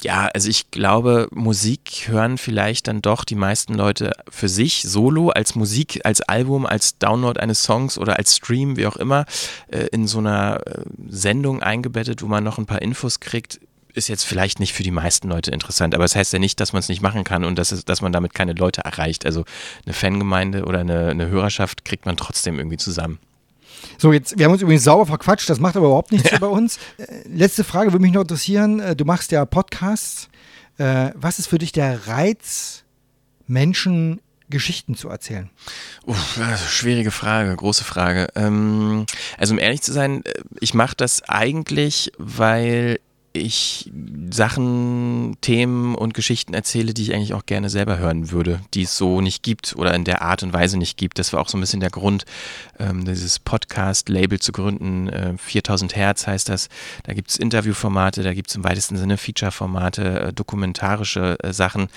[0.02, 5.30] Ja, also ich glaube, Musik hören vielleicht dann doch die meisten Leute für sich solo,
[5.30, 9.26] als Musik, als Album, als Download eines Songs oder als Stream, wie auch immer,
[9.68, 13.60] äh, in so einer äh, Sendung eingebettet, wo man noch ein paar Infos kriegt
[13.98, 16.60] ist jetzt vielleicht nicht für die meisten Leute interessant, aber es das heißt ja nicht,
[16.60, 19.26] dass man es nicht machen kann und dass, es, dass man damit keine Leute erreicht.
[19.26, 19.44] Also
[19.86, 23.18] eine Fangemeinde oder eine, eine Hörerschaft kriegt man trotzdem irgendwie zusammen.
[23.98, 26.48] So, jetzt, wir haben uns übrigens sauber verquatscht, das macht aber überhaupt nichts hier bei
[26.48, 26.78] uns.
[26.98, 28.80] Äh, letzte Frage würde mich noch interessieren.
[28.80, 30.30] Äh, Du machst ja Podcasts.
[30.78, 32.84] Äh, was ist für dich der Reiz,
[33.48, 35.50] Menschen Geschichten zu erzählen?
[36.06, 38.28] Uff, schwierige Frage, große Frage.
[38.36, 39.06] Ähm,
[39.38, 40.24] also um ehrlich zu sein,
[40.60, 43.00] ich mache das eigentlich, weil
[43.38, 43.92] ich
[44.30, 48.98] Sachen, Themen und Geschichten erzähle, die ich eigentlich auch gerne selber hören würde, die es
[48.98, 51.20] so nicht gibt oder in der Art und Weise nicht gibt.
[51.20, 52.26] Das war auch so ein bisschen der Grund,
[52.80, 55.08] ähm, dieses Podcast-Label zu gründen.
[55.10, 56.70] Äh, 4000 Hertz heißt das.
[57.04, 61.88] Da gibt es Interviewformate, da gibt es im weitesten Sinne Feature-Formate, äh, dokumentarische äh, Sachen.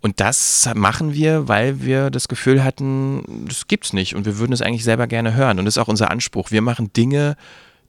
[0.00, 4.52] Und das machen wir, weil wir das Gefühl hatten, das gibt's nicht und wir würden
[4.52, 5.58] es eigentlich selber gerne hören.
[5.58, 6.50] Und das ist auch unser Anspruch.
[6.50, 7.36] Wir machen Dinge,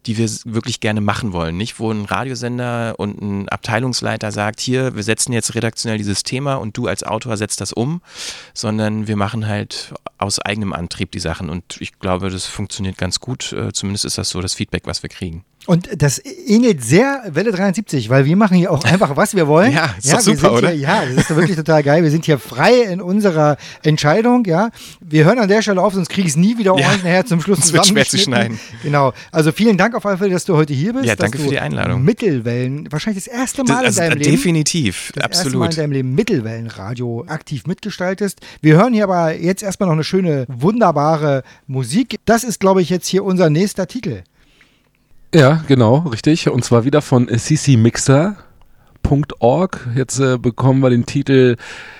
[0.05, 1.57] die wir wirklich gerne machen wollen.
[1.57, 6.55] Nicht, wo ein Radiosender und ein Abteilungsleiter sagt, hier, wir setzen jetzt redaktionell dieses Thema
[6.55, 8.01] und du als Autor setzt das um,
[8.53, 11.49] sondern wir machen halt aus eigenem Antrieb die Sachen.
[11.49, 13.53] Und ich glaube, das funktioniert ganz gut.
[13.53, 15.43] Äh, Zumindest ist das so das Feedback, was wir kriegen.
[15.65, 19.73] Und das ähnelt sehr Welle 73, weil wir machen hier auch einfach, was wir wollen.
[19.79, 20.69] Ja, ist wir super, oder?
[20.71, 22.01] Hier, ja, das ist wirklich total geil.
[22.01, 24.71] Wir sind hier frei in unserer Entscheidung, ja.
[24.99, 27.39] Wir hören an der Stelle auf, sonst kriege ich es nie wieder Ja, nachher zum
[27.41, 28.59] Schluss es wird schwer zu zusammengeschnitten.
[28.81, 29.13] Genau.
[29.31, 31.05] Also vielen Dank auf alle Fälle, dass du heute hier bist.
[31.05, 32.03] Ja, danke für die Einladung.
[32.03, 34.31] Mittelwellen, wahrscheinlich das erste Mal Das, in also, deinem Leben.
[34.31, 35.77] definitiv, das erste Mal in absolut.
[35.77, 38.39] deinem Leben Mittelwellenradio aktiv mitgestaltest.
[38.61, 42.19] Wir hören hier aber jetzt erstmal noch eine schöne, wunderbare Musik.
[42.25, 44.23] Das ist, glaube ich, jetzt hier unser nächster Titel.
[45.33, 46.49] Ja, genau, richtig.
[46.49, 48.37] Und zwar wieder von ccmixer.org.
[49.95, 51.55] Jetzt äh, bekommen wir den Titel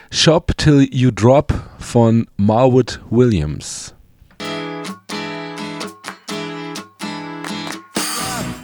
[0.09, 3.93] Shop Till You Drop von Marwood Williams.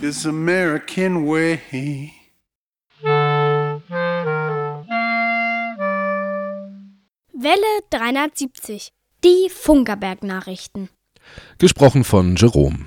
[0.01, 2.11] This American way.
[7.31, 8.91] Welle 370.
[9.25, 10.89] Die Funkerberg-Nachrichten.
[11.57, 12.85] Gesprochen von Jerome.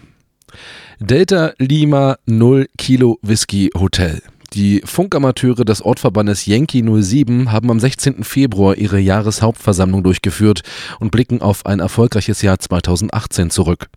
[1.01, 4.23] Delta Lima 0 Kilo Whisky Hotel.
[4.53, 8.23] Die Funkamateure des Ortverbandes Yankee 07 haben am 16.
[8.23, 10.63] Februar ihre Jahreshauptversammlung durchgeführt
[11.01, 13.89] und blicken auf ein erfolgreiches Jahr 2018 zurück.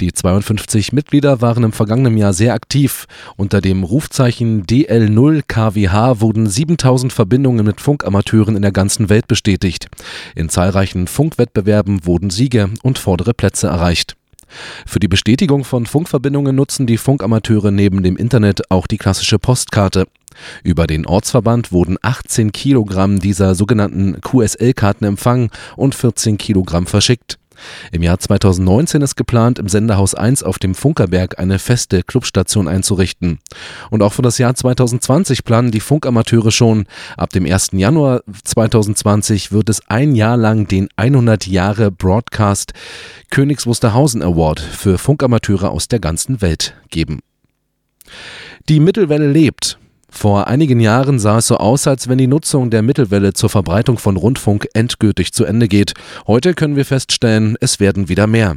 [0.00, 3.06] Die 52 Mitglieder waren im vergangenen Jahr sehr aktiv.
[3.36, 9.88] Unter dem Rufzeichen DL0 KWH wurden 7000 Verbindungen mit Funkamateuren in der ganzen Welt bestätigt.
[10.34, 14.16] In zahlreichen Funkwettbewerben wurden Siege und vordere Plätze erreicht.
[14.86, 20.06] Für die Bestätigung von Funkverbindungen nutzen die Funkamateure neben dem Internet auch die klassische Postkarte.
[20.62, 27.38] Über den Ortsverband wurden 18 Kilogramm dieser sogenannten QSL-Karten empfangen und 14 Kilogramm verschickt.
[27.90, 33.40] Im Jahr 2019 ist geplant, im Sendehaus 1 auf dem Funkerberg eine feste Clubstation einzurichten.
[33.90, 36.86] Und auch für das Jahr 2020 planen die Funkamateure schon.
[37.16, 37.70] Ab dem 1.
[37.72, 42.72] Januar 2020 wird es ein Jahr lang den 100 Jahre Broadcast
[43.30, 47.20] Königs Wusterhausen Award für Funkamateure aus der ganzen Welt geben.
[48.68, 49.78] Die Mittelwelle lebt.
[50.14, 53.98] Vor einigen Jahren sah es so aus, als wenn die Nutzung der Mittelwelle zur Verbreitung
[53.98, 55.94] von Rundfunk endgültig zu Ende geht.
[56.26, 58.56] Heute können wir feststellen, es werden wieder mehr.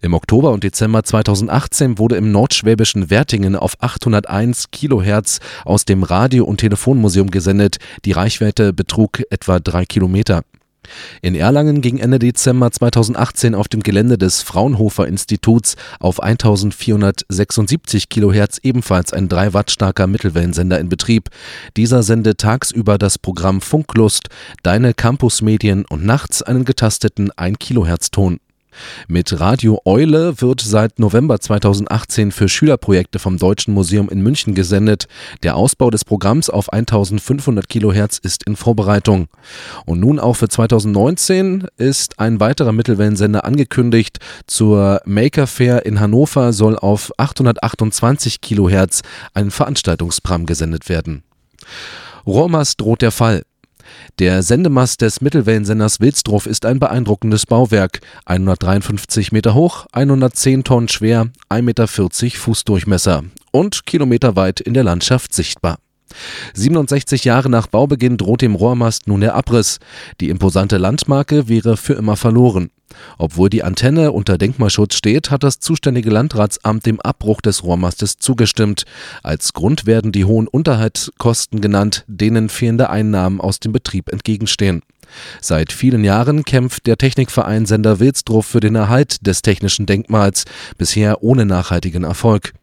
[0.00, 6.44] Im Oktober und Dezember 2018 wurde im nordschwäbischen Wertingen auf 801 Kilohertz aus dem Radio-
[6.44, 7.78] und Telefonmuseum gesendet.
[8.04, 10.42] Die Reichweite betrug etwa drei Kilometer.
[11.20, 18.58] In Erlangen ging Ende Dezember 2018 auf dem Gelände des Fraunhofer Instituts auf 1476 Kilohertz
[18.62, 21.28] ebenfalls ein 3 Watt starker Mittelwellensender in Betrieb.
[21.76, 24.28] Dieser sendet tagsüber das Programm Funklust,
[24.62, 28.38] Deine Campusmedien und nachts einen getasteten 1 Kilohertz Ton.
[29.08, 35.06] Mit Radio Eule wird seit November 2018 für Schülerprojekte vom Deutschen Museum in München gesendet.
[35.42, 39.28] Der Ausbau des Programms auf 1500 Kilohertz ist in Vorbereitung.
[39.86, 44.18] Und nun auch für 2019 ist ein weiterer Mittelwellensender angekündigt.
[44.46, 49.02] Zur Maker Fair in Hannover soll auf 828 Kilohertz
[49.34, 51.22] ein Veranstaltungsprogramm gesendet werden.
[52.26, 53.42] Rohrmast droht der Fall.
[54.18, 58.00] Der Sendemast des Mittelwellensenders Wilsdruff ist ein beeindruckendes Bauwerk.
[58.26, 65.78] 153 Meter hoch, 110 Tonnen schwer, 1,40 Meter Fußdurchmesser und kilometerweit in der Landschaft sichtbar.
[66.54, 69.78] 67 Jahre nach Baubeginn droht dem Rohrmast nun der Abriss.
[70.20, 72.70] Die imposante Landmarke wäre für immer verloren.
[73.18, 78.84] Obwohl die Antenne unter Denkmalschutz steht, hat das zuständige Landratsamt dem Abbruch des Rohrmastes zugestimmt.
[79.22, 84.82] Als Grund werden die hohen Unterhaltskosten genannt, denen fehlende Einnahmen aus dem Betrieb entgegenstehen.
[85.40, 90.44] Seit vielen Jahren kämpft der Technikverein Sender Wilsdruff für den Erhalt des technischen Denkmals,
[90.78, 92.54] bisher ohne nachhaltigen Erfolg.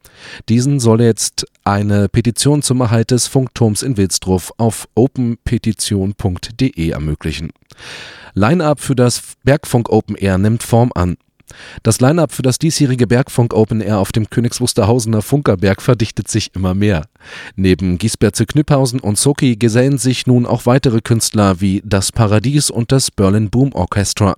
[0.48, 7.52] Diesen soll jetzt eine Petition zum Erhalt des Funkturms in Wilsdruff auf openpetition.de ermöglichen.
[8.34, 11.18] Line-up für das Bergfunk Open Air nimmt Form an.
[11.84, 16.56] Das Line-up für das diesjährige Bergfunk Open Air auf dem Königs Wusterhausener Funkerberg verdichtet sich
[16.56, 17.06] immer mehr.
[17.56, 22.92] Neben Giesberze Knüpphausen und Soki gesellen sich nun auch weitere Künstler wie Das Paradies und
[22.92, 24.36] das Berlin Boom Orchestra.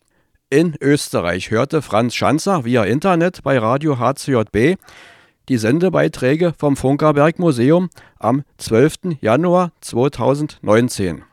[0.51, 4.79] In Österreich hörte Franz Schanzer via Internet bei Radio HCJB
[5.49, 9.19] die Sendebeiträge vom Funkerberg Museum am 12.
[9.21, 11.25] Januar 2019.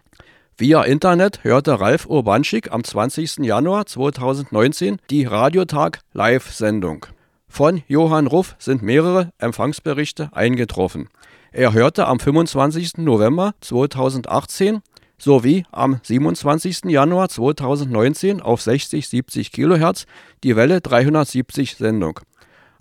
[0.58, 3.38] Via Internet hörte Ralf Urbanschik am 20.
[3.38, 7.06] Januar 2019 die Radiotag Live-Sendung.
[7.48, 11.10] Von Johann Ruff sind mehrere Empfangsberichte eingetroffen.
[11.52, 12.98] Er hörte am 25.
[12.98, 14.82] November 2018
[15.18, 16.86] sowie am 27.
[16.86, 20.06] Januar 2019 auf 60-70 kHz
[20.44, 22.20] die Welle 370 Sendung.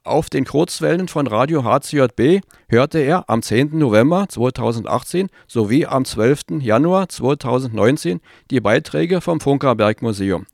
[0.09, 2.41] Auf den Kurzwellen von Radio HCJB
[2.71, 3.77] hörte er am 10.
[3.79, 6.61] November 2018 sowie am 12.
[6.61, 10.47] Januar 2019 die Beiträge vom Funkerberg Museum.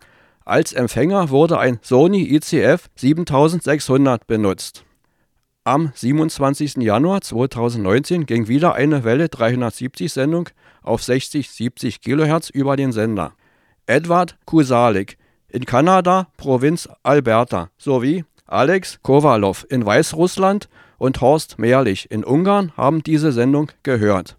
[0.44, 4.84] Als Empfänger wurde ein Sony ICF 7600 benutzt.
[5.62, 6.78] Am 27.
[6.78, 10.48] Januar 2019 ging wieder eine Welle 370 Sendung
[10.82, 13.34] auf 60-70 kHz über den Sender.
[13.86, 15.16] Edward Kusalik
[15.48, 23.02] in Kanada, Provinz Alberta, sowie Alex Kowalow in Weißrussland und Horst Mehrlich in Ungarn haben
[23.02, 24.36] diese Sendung gehört.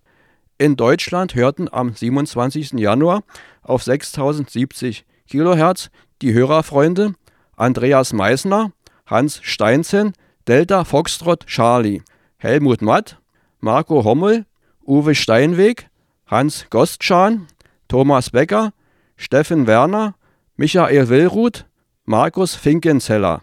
[0.57, 2.73] In Deutschland hörten am 27.
[2.73, 3.23] Januar
[3.61, 5.89] auf 6070 kHz
[6.21, 7.15] die Hörerfreunde
[7.57, 8.71] Andreas Meissner,
[9.05, 10.13] Hans Steinzen,
[10.47, 12.03] Delta Foxtrot Charlie,
[12.37, 13.17] Helmut Matt,
[13.59, 14.45] Marco Hommel,
[14.85, 15.89] Uwe Steinweg,
[16.27, 17.47] Hans Gostschan,
[17.87, 18.71] Thomas Becker,
[19.17, 20.15] Steffen Werner,
[20.57, 21.65] Michael Willruth,
[22.05, 23.41] Markus Finkenzeller,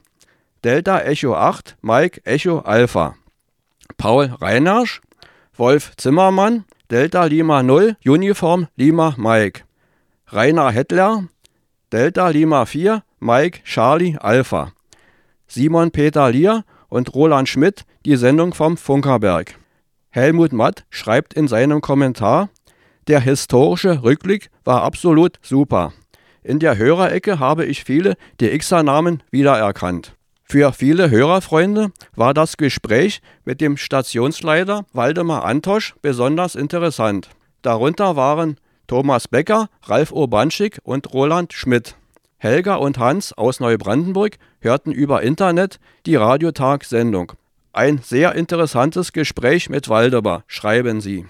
[0.64, 3.16] Delta Echo 8, Mike Echo Alpha,
[3.98, 5.01] Paul Reinarsch,
[5.57, 9.64] Wolf Zimmermann, Delta Lima 0, Uniform Lima Mike,
[10.29, 11.25] Rainer Hettler,
[11.92, 14.70] Delta Lima 4, Mike Charlie Alpha,
[15.48, 19.59] Simon Peter Lier und Roland Schmidt die Sendung vom Funkerberg.
[20.11, 22.51] Helmut Matt schreibt in seinem Kommentar,
[23.09, 25.92] der historische Rückblick war absolut super.
[26.44, 30.14] In der Hörerecke habe ich viele DXer-Namen wiedererkannt.
[30.53, 37.31] Für viele Hörerfreunde war das Gespräch mit dem Stationsleiter Waldemar Antosch besonders interessant.
[37.62, 41.97] Darunter waren Thomas Becker, Ralf Urbanschik und Roland Schmidt.
[42.37, 47.33] Helga und Hans aus Neubrandenburg hörten über Internet die Radiotag-Sendung.
[47.73, 51.25] Ein sehr interessantes Gespräch mit Waldemar, schreiben sie.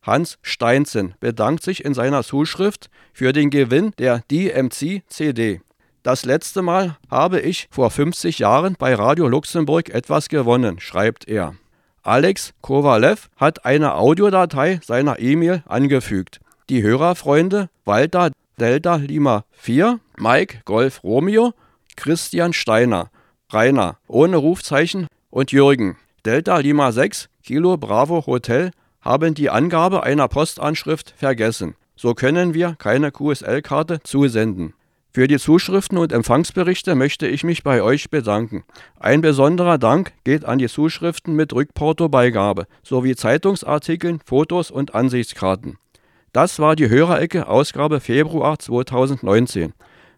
[0.00, 5.60] Hans Steinzen bedankt sich in seiner Zuschrift für den Gewinn der DMC-CD.
[6.08, 11.54] Das letzte Mal habe ich vor 50 Jahren bei Radio Luxemburg etwas gewonnen, schreibt er.
[12.02, 16.40] Alex Kovalev hat eine Audiodatei seiner E-Mail angefügt.
[16.70, 21.52] Die Hörerfreunde Walter Delta Lima 4, Mike Golf Romeo,
[21.94, 23.10] Christian Steiner,
[23.52, 28.70] Rainer ohne Rufzeichen und Jürgen Delta Lima 6, Kilo Bravo Hotel
[29.02, 31.74] haben die Angabe einer Postanschrift vergessen.
[31.96, 34.72] So können wir keine QSL-Karte zusenden.
[35.10, 38.64] Für die Zuschriften und Empfangsberichte möchte ich mich bei euch bedanken.
[39.00, 45.78] Ein besonderer Dank geht an die Zuschriften mit Rückportobeigabe sowie Zeitungsartikeln, Fotos und Ansichtskarten.
[46.32, 49.72] Das war die Hörerecke Ausgabe Februar 2019.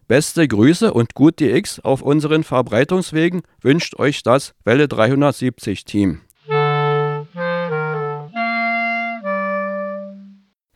[0.07, 6.19] Beste Grüße und gut DX auf unseren Verbreitungswegen wünscht euch das Welle 370 Team.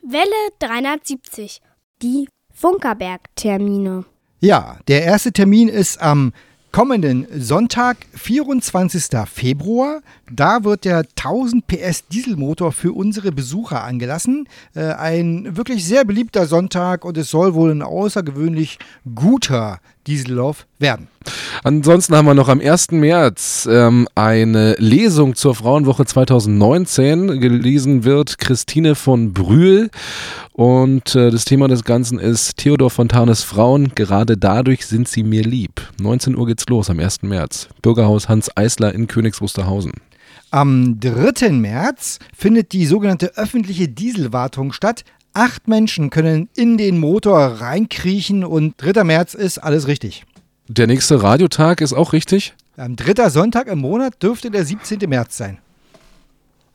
[0.01, 1.59] Welle 370.
[2.01, 4.05] Die Funkerberg-Termine.
[4.39, 6.31] Ja, der erste Termin ist am
[6.71, 9.05] kommenden Sonntag, 24.
[9.31, 10.01] Februar.
[10.31, 14.47] Da wird der 1000 PS Dieselmotor für unsere Besucher angelassen.
[14.73, 18.79] Äh, ein wirklich sehr beliebter Sonntag und es soll wohl ein außergewöhnlich
[19.15, 21.07] guter Diesellauf werden.
[21.63, 22.91] Ansonsten haben wir noch am 1.
[22.91, 27.39] März ähm, eine Lesung zur Frauenwoche 2019.
[27.39, 29.89] Gelesen wird Christine von Brühl.
[30.53, 33.93] Und äh, das Thema des Ganzen ist Theodor Fontanes Frauen.
[33.95, 35.81] Gerade dadurch sind sie mir lieb.
[35.99, 37.23] 19 Uhr geht's los am 1.
[37.23, 37.67] März.
[37.81, 39.93] Bürgerhaus Hans Eisler in Königs Wusterhausen.
[40.51, 41.49] Am 3.
[41.49, 45.03] März findet die sogenannte öffentliche Dieselwartung statt.
[45.35, 49.03] Acht Menschen können in den Motor reinkriechen und 3.
[49.03, 50.23] März ist alles richtig.
[50.69, 52.53] Der nächste Radiotag ist auch richtig?
[52.77, 54.97] Am dritter Sonntag im Monat dürfte der 17.
[55.09, 55.57] März sein.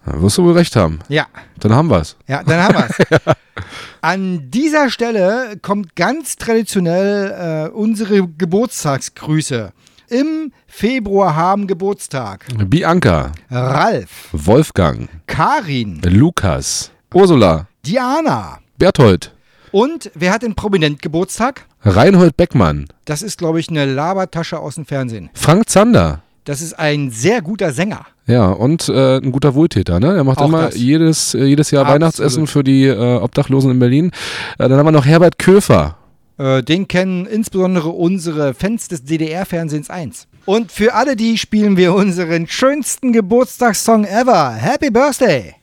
[0.05, 0.99] Da wirst du wohl recht haben.
[1.09, 1.27] Ja.
[1.59, 2.17] Dann haben wir's.
[2.29, 3.35] Ja, dann haben wir's.
[4.03, 9.73] An dieser Stelle kommt ganz traditionell äh, unsere Geburtstagsgrüße.
[10.09, 18.59] Im Februar haben Geburtstag Bianca, Ralf, Wolfgang, Karin, Lukas, Ursula, Diana.
[18.79, 19.33] Berthold,
[19.73, 21.67] Und wer hat denn prominent Geburtstag?
[21.83, 25.31] Reinhold Beckmann, Das ist, glaube ich, eine Labertasche aus dem Fernsehen.
[25.35, 26.23] Frank Zander.
[26.45, 28.07] Das ist ein sehr guter Sänger.
[28.27, 30.15] Ja, und äh, ein guter Wohltäter, ne?
[30.17, 30.77] Er macht Auch immer das.
[30.77, 32.03] jedes, äh, jedes Jahr Absolut.
[32.03, 34.11] Weihnachtsessen für die äh, Obdachlosen in Berlin.
[34.59, 35.97] Äh, dann haben wir noch Herbert Köfer.
[36.39, 40.27] Äh, den kennen insbesondere unsere Fans des DDR-Fernsehens 1.
[40.47, 44.53] Und für alle die spielen wir unseren schönsten Geburtstagssong ever.
[44.55, 45.55] Happy Birthday!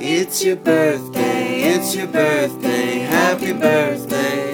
[0.00, 4.52] It's your birthday, it's your birthday, happy birthday.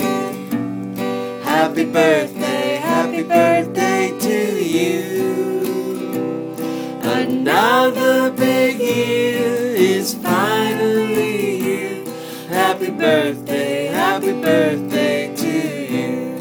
[1.42, 6.54] Happy birthday, happy birthday to you.
[7.02, 12.04] Another big year is finally here.
[12.48, 16.36] Happy birthday, happy birthday to you.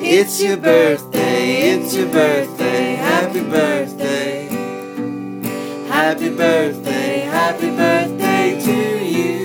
[0.00, 4.48] It's your birthday, it's your birthday, happy birthday.
[5.88, 6.81] Happy birthday,
[7.42, 8.78] happy birthday to
[9.16, 9.36] you.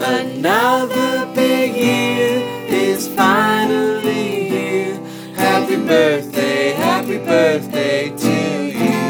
[0.00, 2.32] Another big year
[2.68, 4.98] is finally here.
[5.36, 8.36] Happy birthday, happy birthday to
[8.80, 9.00] you.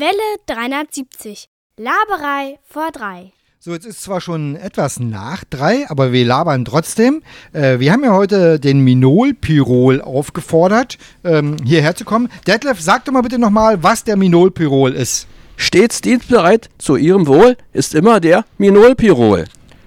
[0.00, 1.46] Welle 370.
[1.76, 3.35] Laberei vor drei.
[3.66, 7.20] So, jetzt ist zwar schon etwas nach drei, aber wir labern trotzdem.
[7.52, 12.28] Äh, wir haben ja heute den Minol-Pirol aufgefordert, ähm, hierher zu kommen.
[12.46, 15.26] Detlef, sag doch mal bitte nochmal, was der Minol-Pirol ist.
[15.56, 19.46] Stets dienstbereit zu Ihrem Wohl ist immer der Minol-Pirol.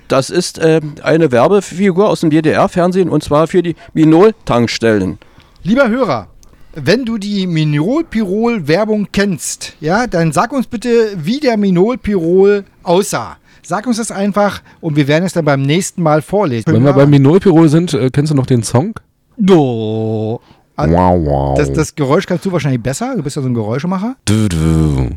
[0.10, 5.20] Das ist ähm, eine Werbefigur aus dem DDR-Fernsehen und zwar für die Minol-Tankstellen.
[5.64, 6.28] Lieber Hörer,
[6.74, 13.38] wenn du die Minol-Pirol-Werbung kennst, ja, dann sag uns bitte, wie der Minol-Pirol aussah.
[13.64, 16.72] Sag uns das einfach und wir werden es dann beim nächsten Mal vorlesen.
[16.74, 18.94] Wenn wir beim Minolpirol sind, äh, kennst du noch den Song?
[19.38, 20.40] No.
[20.78, 21.58] Wow, wow.
[21.58, 23.14] Das, das Geräusch kannst du wahrscheinlich besser.
[23.16, 24.16] Du bist ja so ein Geräuschemacher.
[24.26, 25.10] Du, du.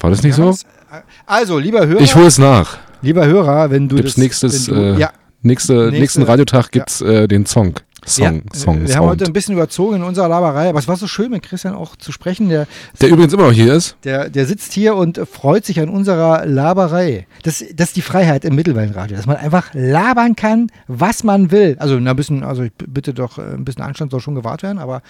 [0.00, 0.54] War das nicht so?
[1.26, 2.78] Also, lieber Hörer, Ich hole es nach.
[3.02, 5.10] lieber Hörer, wenn du Gibt's das, nächstes, du, äh, ja,
[5.42, 7.74] Nächste, Nächste- nächsten Radiotag gibt's äh, den Song.
[8.08, 9.30] Song, ja, Song, wir haben heute Sound.
[9.30, 12.12] ein bisschen überzogen in unserer Laberei, aber es war so schön mit Christian auch zu
[12.12, 12.48] sprechen.
[12.48, 12.66] Der,
[13.00, 13.96] Der übrigens immer noch hier ist.
[14.04, 17.26] der, der sitzt hier und freut sich an unserer Laberei.
[17.42, 21.76] Das, das ist die Freiheit im Mittelwellenradio, dass man einfach labern kann, was man will.
[21.80, 24.62] Also na, ein bisschen, also ich bitte doch, äh, ein bisschen Anstand soll schon gewahrt
[24.62, 25.02] werden, aber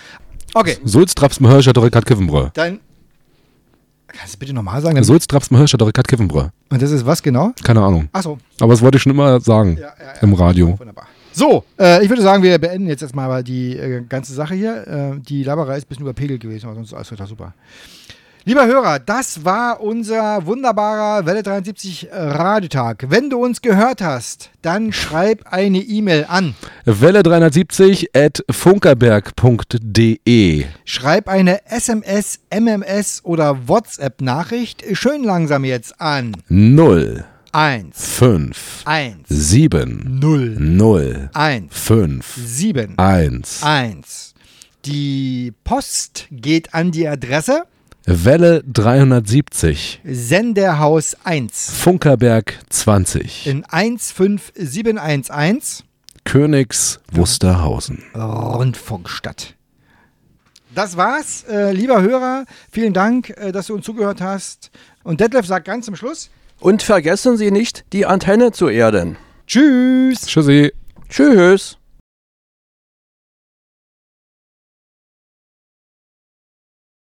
[0.54, 2.48] okay, Sulz traps me Hirscher Dorikat Kivenbrö.
[2.54, 2.80] dann
[4.08, 5.02] kannst du bitte nochmal sagen.
[5.04, 6.46] Sulz traps me Hirscher Dorikat Kivenbrö.
[6.70, 7.52] und das ist was genau?
[7.62, 8.08] Keine Ahnung.
[8.12, 9.92] Achso, Aber das wollte ich schon immer sagen ja, ja.
[10.22, 10.78] im Radio.
[10.78, 11.06] Wunderbar.
[11.38, 14.86] So, äh, ich würde sagen, wir beenden jetzt erstmal die äh, ganze Sache hier.
[14.86, 17.52] Äh, die Laberei ist ein bisschen überpegelt gewesen, aber sonst ist alles total super.
[18.46, 23.10] Lieber Hörer, das war unser wunderbarer Welle 73 Radiotag.
[23.10, 26.54] Wenn du uns gehört hast, dann schreib eine E-Mail an.
[26.86, 30.64] Welle 370 at funkerberg.de.
[30.86, 34.84] Schreib eine SMS, MMS oder WhatsApp-Nachricht.
[34.92, 36.34] Schön langsam jetzt an.
[36.48, 43.62] 0 1, 5 1, 7 0, 0 1, 5 7, 1.
[43.62, 44.34] 1.
[44.84, 47.62] Die Post geht an die Adresse
[48.04, 55.82] Welle 370 Senderhaus 1 Funkerberg 20 in 15711
[56.24, 58.02] Königs Wusterhausen.
[58.14, 59.54] Rundfunkstadt.
[60.74, 62.44] Das war's, äh, lieber Hörer.
[62.70, 64.70] Vielen Dank, äh, dass du uns zugehört hast.
[65.04, 66.28] Und Detlef sagt ganz zum Schluss:
[66.60, 69.16] Und vergessen Sie nicht, die Antenne zu erden.
[69.46, 70.26] Tschüss.
[70.26, 70.72] Tschüssi.
[71.08, 71.78] Tschüss.